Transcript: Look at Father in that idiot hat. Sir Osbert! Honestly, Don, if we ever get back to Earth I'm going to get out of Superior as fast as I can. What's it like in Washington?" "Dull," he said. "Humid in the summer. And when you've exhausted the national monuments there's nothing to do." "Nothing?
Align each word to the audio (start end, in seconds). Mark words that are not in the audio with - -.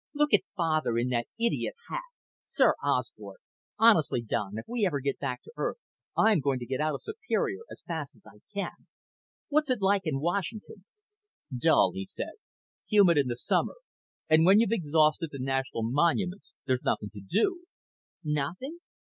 Look 0.15 0.33
at 0.33 0.41
Father 0.57 0.97
in 0.97 1.09
that 1.09 1.27
idiot 1.39 1.75
hat. 1.87 2.01
Sir 2.47 2.73
Osbert! 2.83 3.37
Honestly, 3.77 4.19
Don, 4.23 4.57
if 4.57 4.65
we 4.67 4.83
ever 4.83 4.99
get 4.99 5.19
back 5.19 5.43
to 5.43 5.51
Earth 5.57 5.77
I'm 6.17 6.39
going 6.39 6.57
to 6.57 6.65
get 6.65 6.81
out 6.81 6.95
of 6.95 7.03
Superior 7.03 7.59
as 7.69 7.83
fast 7.85 8.15
as 8.15 8.25
I 8.25 8.39
can. 8.51 8.87
What's 9.49 9.69
it 9.69 9.79
like 9.83 10.01
in 10.07 10.19
Washington?" 10.19 10.85
"Dull," 11.55 11.91
he 11.93 12.07
said. 12.07 12.33
"Humid 12.89 13.19
in 13.19 13.27
the 13.27 13.35
summer. 13.35 13.75
And 14.27 14.43
when 14.43 14.59
you've 14.59 14.71
exhausted 14.71 15.29
the 15.31 15.37
national 15.39 15.83
monuments 15.83 16.55
there's 16.65 16.81
nothing 16.81 17.11
to 17.11 17.21
do." 17.21 17.65
"Nothing? 18.23 18.79